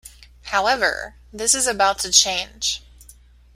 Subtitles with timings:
[0.45, 2.81] However, this is about to change.